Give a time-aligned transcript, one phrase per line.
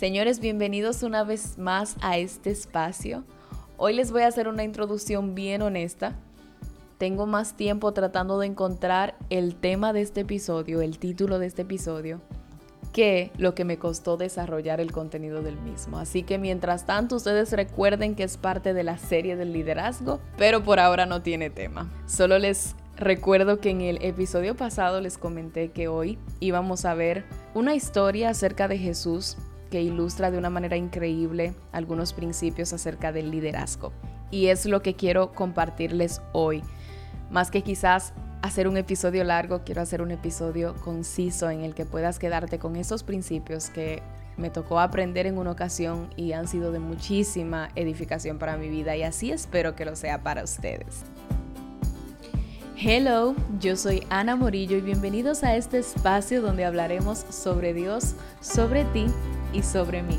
[0.00, 3.22] Señores, bienvenidos una vez más a este espacio.
[3.76, 6.14] Hoy les voy a hacer una introducción bien honesta.
[6.96, 11.62] Tengo más tiempo tratando de encontrar el tema de este episodio, el título de este
[11.62, 12.22] episodio,
[12.94, 15.98] que lo que me costó desarrollar el contenido del mismo.
[15.98, 20.64] Así que mientras tanto ustedes recuerden que es parte de la serie del liderazgo, pero
[20.64, 21.92] por ahora no tiene tema.
[22.06, 27.26] Solo les recuerdo que en el episodio pasado les comenté que hoy íbamos a ver
[27.52, 29.36] una historia acerca de Jesús
[29.70, 33.92] que ilustra de una manera increíble algunos principios acerca del liderazgo.
[34.30, 36.62] Y es lo que quiero compartirles hoy.
[37.30, 41.86] Más que quizás hacer un episodio largo, quiero hacer un episodio conciso en el que
[41.86, 44.02] puedas quedarte con esos principios que
[44.36, 48.96] me tocó aprender en una ocasión y han sido de muchísima edificación para mi vida
[48.96, 51.04] y así espero que lo sea para ustedes.
[52.82, 58.84] Hello, yo soy Ana Morillo y bienvenidos a este espacio donde hablaremos sobre Dios, sobre
[58.86, 59.06] ti
[59.52, 60.18] y sobre mí.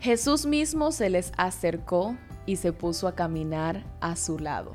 [0.00, 4.74] Jesús mismo se les acercó y se puso a caminar a su lado.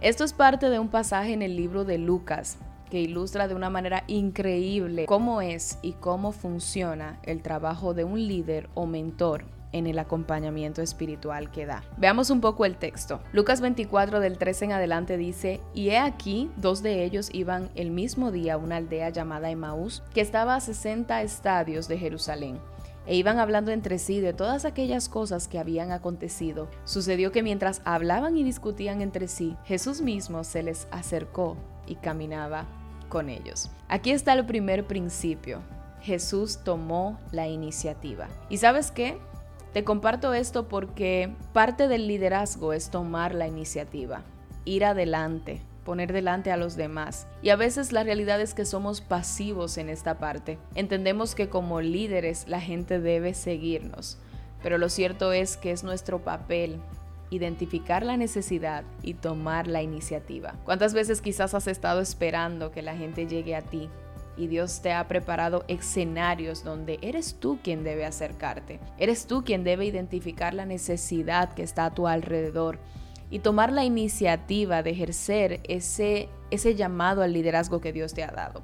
[0.00, 2.58] Esto es parte de un pasaje en el libro de Lucas
[2.90, 8.26] que ilustra de una manera increíble cómo es y cómo funciona el trabajo de un
[8.26, 9.44] líder o mentor
[9.74, 11.82] en el acompañamiento espiritual que da.
[11.98, 13.20] Veamos un poco el texto.
[13.32, 17.90] Lucas 24 del 13 en adelante dice, y he aquí, dos de ellos iban el
[17.90, 22.58] mismo día a una aldea llamada Emaús, que estaba a 60 estadios de Jerusalén
[23.06, 26.68] e iban hablando entre sí de todas aquellas cosas que habían acontecido.
[26.84, 32.66] Sucedió que mientras hablaban y discutían entre sí, Jesús mismo se les acercó y caminaba
[33.08, 33.70] con ellos.
[33.88, 35.60] Aquí está el primer principio.
[36.00, 38.28] Jesús tomó la iniciativa.
[38.48, 39.18] ¿Y sabes qué?
[39.74, 44.22] Te comparto esto porque parte del liderazgo es tomar la iniciativa,
[44.64, 47.26] ir adelante, poner delante a los demás.
[47.42, 50.58] Y a veces la realidad es que somos pasivos en esta parte.
[50.76, 54.16] Entendemos que como líderes la gente debe seguirnos,
[54.62, 56.80] pero lo cierto es que es nuestro papel
[57.30, 60.54] identificar la necesidad y tomar la iniciativa.
[60.64, 63.90] ¿Cuántas veces quizás has estado esperando que la gente llegue a ti
[64.36, 68.80] y Dios te ha preparado escenarios donde eres tú quien debe acercarte.
[68.98, 72.78] Eres tú quien debe identificar la necesidad que está a tu alrededor
[73.30, 78.30] y tomar la iniciativa de ejercer ese, ese llamado al liderazgo que Dios te ha
[78.30, 78.62] dado.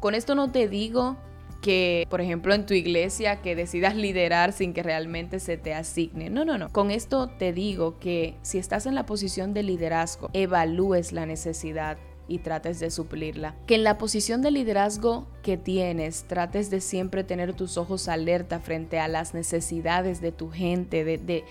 [0.00, 1.16] Con esto no te digo
[1.62, 6.28] que, por ejemplo, en tu iglesia, que decidas liderar sin que realmente se te asigne.
[6.28, 6.70] No, no, no.
[6.70, 11.96] Con esto te digo que si estás en la posición de liderazgo, evalúes la necesidad
[12.28, 13.54] y trates de suplirla.
[13.66, 18.60] Que en la posición de liderazgo que tienes, trates de siempre tener tus ojos alerta
[18.60, 21.44] frente a las necesidades de tu gente, de, de,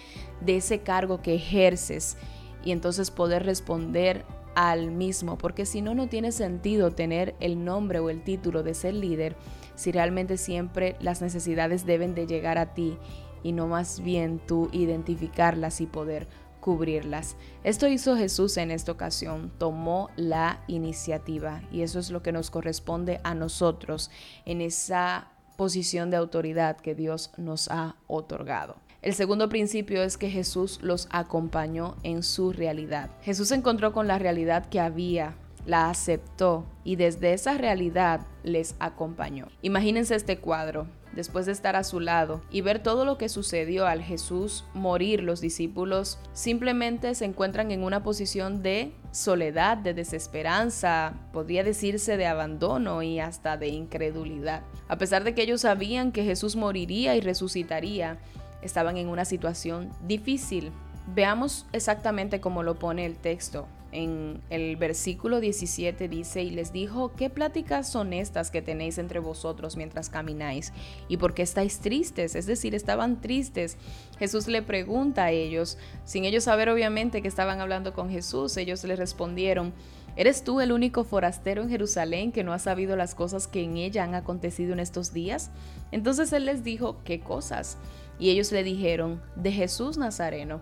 [0.56, 2.18] ese cargo que ejerces
[2.64, 8.00] y entonces poder responder al mismo, porque si no, no tiene sentido tener el nombre
[8.00, 9.38] o el título de ser líder
[9.76, 12.98] si realmente siempre las necesidades deben de llegar a ti
[13.44, 16.28] y no más bien tú identificarlas y poder
[16.62, 17.36] cubrirlas.
[17.66, 22.50] Esto hizo Jesús en esta ocasión, tomó la iniciativa y eso es lo que nos
[22.50, 24.10] corresponde a nosotros
[24.46, 25.28] en esa
[25.58, 28.78] posición de autoridad que Dios nos ha otorgado.
[29.02, 33.10] El segundo principio es que Jesús los acompañó en su realidad.
[33.24, 35.36] Jesús se encontró con la realidad que había,
[35.66, 39.48] la aceptó y desde esa realidad les acompañó.
[39.64, 43.88] Imagínense este cuadro después de estar a su lado y ver todo lo que sucedió
[43.88, 51.14] al Jesús morir, los discípulos simplemente se encuentran en una posición de soledad, de desesperanza,
[51.34, 54.64] podría decirse de abandono y hasta de incredulidad.
[54.88, 58.18] A pesar de que ellos sabían que Jesús moriría y resucitaría,
[58.62, 60.72] estaban en una situación difícil.
[61.08, 63.68] Veamos exactamente cómo lo pone el texto.
[63.92, 69.20] En el versículo 17 dice, y les dijo, ¿qué pláticas son estas que tenéis entre
[69.20, 70.72] vosotros mientras camináis?
[71.10, 72.36] ¿Y por qué estáis tristes?
[72.36, 73.78] Es decir, estaban tristes.
[74.18, 78.82] Jesús le pregunta a ellos, sin ellos saber obviamente que estaban hablando con Jesús, ellos
[78.86, 79.74] le respondieron,
[80.18, 83.78] ¿Eres tú el único forastero en Jerusalén que no ha sabido las cosas que en
[83.78, 85.52] ella han acontecido en estos días?
[85.92, 87.78] Entonces él les dijo, ¿qué cosas?
[88.20, 90.62] Y ellos le dijeron, de Jesús Nazareno,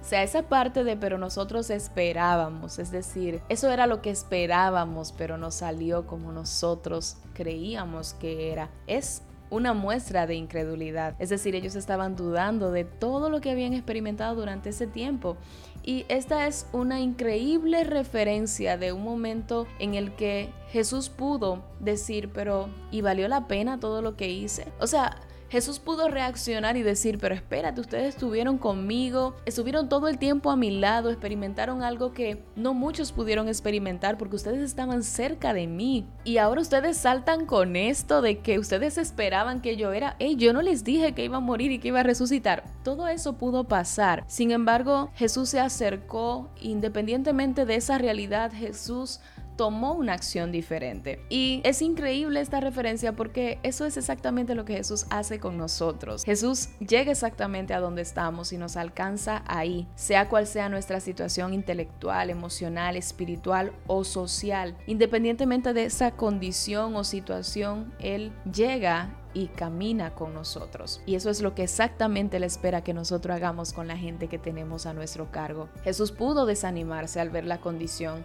[0.00, 5.12] O sea, esa parte de pero nosotros esperábamos, es decir, eso era lo que esperábamos,
[5.12, 8.70] pero no salió como nosotros creíamos que era.
[8.86, 11.14] Es una muestra de incredulidad.
[11.18, 15.36] Es decir, ellos estaban dudando de todo lo que habían experimentado durante ese tiempo.
[15.82, 22.30] Y esta es una increíble referencia de un momento en el que Jesús pudo decir,
[22.32, 24.66] pero ¿y valió la pena todo lo que hice?
[24.80, 25.16] O sea,
[25.48, 30.56] Jesús pudo reaccionar y decir, pero espérate, ustedes estuvieron conmigo, estuvieron todo el tiempo a
[30.56, 36.06] mi lado, experimentaron algo que no muchos pudieron experimentar porque ustedes estaban cerca de mí.
[36.24, 40.52] Y ahora ustedes saltan con esto de que ustedes esperaban que yo era, hey, yo
[40.52, 42.64] no les dije que iba a morir y que iba a resucitar.
[42.82, 44.24] Todo eso pudo pasar.
[44.26, 49.20] Sin embargo, Jesús se acercó, independientemente de esa realidad, Jesús
[49.58, 51.20] tomó una acción diferente.
[51.28, 56.24] Y es increíble esta referencia porque eso es exactamente lo que Jesús hace con nosotros.
[56.24, 61.52] Jesús llega exactamente a donde estamos y nos alcanza ahí, sea cual sea nuestra situación
[61.52, 64.76] intelectual, emocional, espiritual o social.
[64.86, 71.02] Independientemente de esa condición o situación, Él llega y camina con nosotros.
[71.04, 74.38] Y eso es lo que exactamente le espera que nosotros hagamos con la gente que
[74.38, 75.68] tenemos a nuestro cargo.
[75.82, 78.24] Jesús pudo desanimarse al ver la condición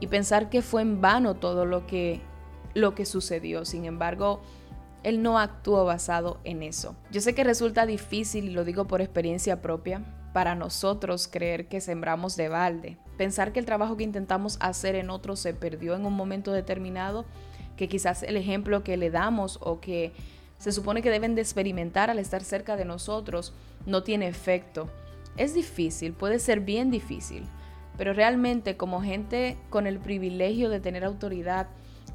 [0.00, 2.20] y pensar que fue en vano todo lo que,
[2.74, 3.64] lo que sucedió.
[3.64, 4.40] Sin embargo,
[5.02, 6.96] él no actuó basado en eso.
[7.10, 10.02] Yo sé que resulta difícil, y lo digo por experiencia propia,
[10.32, 12.98] para nosotros creer que sembramos de balde.
[13.16, 17.24] Pensar que el trabajo que intentamos hacer en otros se perdió en un momento determinado,
[17.76, 20.12] que quizás el ejemplo que le damos o que
[20.58, 23.54] se supone que deben de experimentar al estar cerca de nosotros
[23.86, 24.88] no tiene efecto.
[25.36, 27.46] Es difícil, puede ser bien difícil,
[27.98, 31.66] pero realmente como gente con el privilegio de tener autoridad,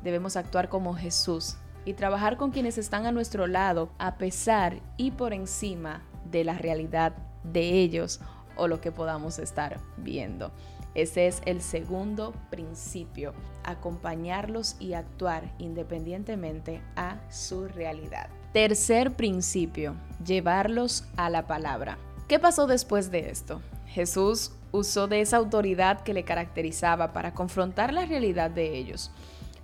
[0.02, 5.12] debemos actuar como Jesús y trabajar con quienes están a nuestro lado a pesar y
[5.12, 6.02] por encima
[6.32, 7.14] de la realidad
[7.44, 8.22] de ellos
[8.56, 10.52] o lo que podamos estar viendo.
[10.96, 13.34] Ese es el segundo principio,
[13.64, 18.30] acompañarlos y actuar independientemente a su realidad.
[18.54, 21.98] Tercer principio, llevarlos a la palabra.
[22.28, 23.60] ¿Qué pasó después de esto?
[23.88, 29.12] Jesús usó de esa autoridad que le caracterizaba para confrontar la realidad de ellos,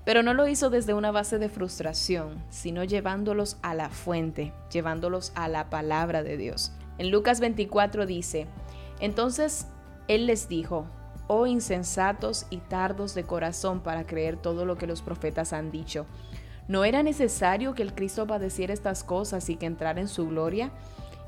[0.05, 5.33] pero no lo hizo desde una base de frustración, sino llevándolos a la fuente, llevándolos
[5.35, 6.71] a la palabra de Dios.
[6.99, 8.47] En Lucas 24 dice,
[8.99, 9.67] entonces
[10.07, 10.85] Él les dijo,
[11.27, 16.05] oh insensatos y tardos de corazón para creer todo lo que los profetas han dicho.
[16.67, 20.71] ¿No era necesario que el Cristo padeciera estas cosas y que entrara en su gloria?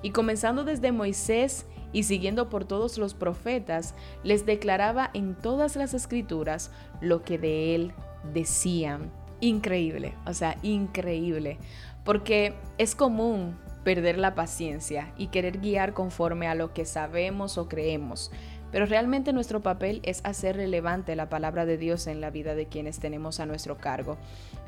[0.02, 5.94] Y comenzando desde Moisés y siguiendo por todos los profetas, les declaraba en todas las
[5.94, 6.72] escrituras
[7.02, 7.94] lo que de él
[8.34, 9.12] decían.
[9.40, 11.58] Increíble, o sea, increíble,
[12.04, 17.68] porque es común perder la paciencia y querer guiar conforme a lo que sabemos o
[17.68, 18.32] creemos,
[18.72, 22.68] pero realmente nuestro papel es hacer relevante la palabra de Dios en la vida de
[22.68, 24.18] quienes tenemos a nuestro cargo,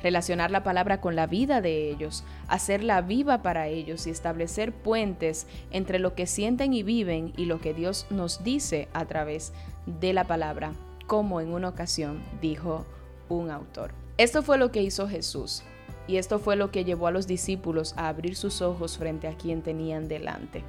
[0.01, 5.47] relacionar la palabra con la vida de ellos, hacerla viva para ellos y establecer puentes
[5.71, 9.53] entre lo que sienten y viven y lo que Dios nos dice a través
[9.85, 10.73] de la palabra,
[11.07, 12.85] como en una ocasión dijo
[13.29, 13.91] un autor.
[14.17, 15.63] Esto fue lo que hizo Jesús.
[16.05, 19.35] Y esto fue lo que llevó a los discípulos a abrir sus ojos frente a
[19.37, 20.63] quien tenían delante.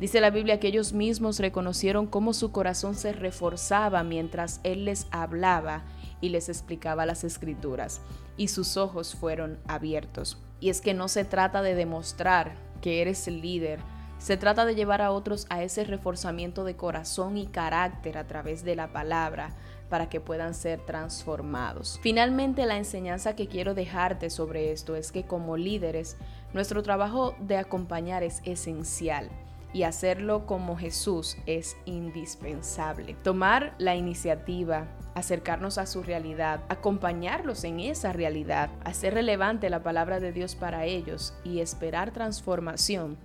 [0.00, 5.06] Dice la Biblia que ellos mismos reconocieron cómo su corazón se reforzaba mientras Él les
[5.10, 5.84] hablaba
[6.22, 8.00] y les explicaba las escrituras,
[8.38, 10.38] y sus ojos fueron abiertos.
[10.58, 13.80] Y es que no se trata de demostrar que eres el líder,
[14.16, 18.64] se trata de llevar a otros a ese reforzamiento de corazón y carácter a través
[18.64, 19.54] de la palabra
[19.90, 22.00] para que puedan ser transformados.
[22.02, 26.16] Finalmente, la enseñanza que quiero dejarte sobre esto es que como líderes,
[26.54, 29.28] nuestro trabajo de acompañar es esencial
[29.72, 33.16] y hacerlo como Jesús es indispensable.
[33.22, 40.20] Tomar la iniciativa, acercarnos a su realidad, acompañarlos en esa realidad, hacer relevante la palabra
[40.20, 43.16] de Dios para ellos y esperar transformación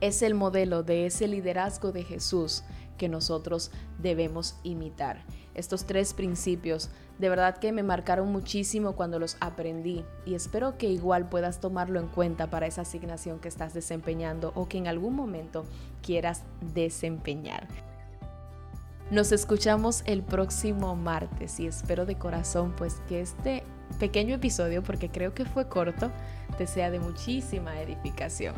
[0.00, 2.62] es el modelo de ese liderazgo de Jesús
[2.98, 5.24] que nosotros debemos imitar.
[5.54, 10.88] Estos tres principios de verdad que me marcaron muchísimo cuando los aprendí y espero que
[10.88, 15.14] igual puedas tomarlo en cuenta para esa asignación que estás desempeñando o que en algún
[15.14, 15.64] momento
[16.02, 16.42] quieras
[16.74, 17.66] desempeñar.
[19.10, 23.64] Nos escuchamos el próximo martes y espero de corazón pues que este
[23.98, 26.10] pequeño episodio, porque creo que fue corto,
[26.58, 28.54] te sea de muchísima edificación.